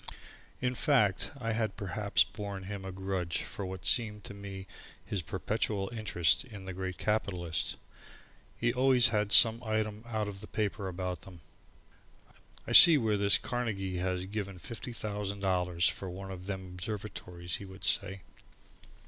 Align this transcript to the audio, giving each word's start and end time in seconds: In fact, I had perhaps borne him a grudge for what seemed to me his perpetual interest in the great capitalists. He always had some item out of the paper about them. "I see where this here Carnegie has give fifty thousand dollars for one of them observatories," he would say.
In 0.61 0.73
fact, 0.73 1.29
I 1.39 1.51
had 1.51 1.75
perhaps 1.77 2.23
borne 2.23 2.63
him 2.63 2.85
a 2.85 2.91
grudge 2.91 3.43
for 3.43 3.67
what 3.67 3.85
seemed 3.85 4.23
to 4.23 4.33
me 4.33 4.65
his 5.05 5.21
perpetual 5.21 5.91
interest 5.93 6.43
in 6.43 6.65
the 6.65 6.73
great 6.73 6.97
capitalists. 6.97 7.75
He 8.57 8.73
always 8.73 9.09
had 9.09 9.31
some 9.31 9.61
item 9.63 10.03
out 10.07 10.27
of 10.27 10.41
the 10.41 10.47
paper 10.47 10.87
about 10.87 11.21
them. 11.21 11.41
"I 12.65 12.71
see 12.71 12.97
where 12.97 13.15
this 13.15 13.35
here 13.37 13.47
Carnegie 13.47 13.97
has 13.99 14.25
give 14.25 14.47
fifty 14.59 14.91
thousand 14.91 15.41
dollars 15.41 15.87
for 15.87 16.09
one 16.09 16.31
of 16.31 16.47
them 16.47 16.65
observatories," 16.73 17.57
he 17.57 17.65
would 17.65 17.83
say. 17.83 18.21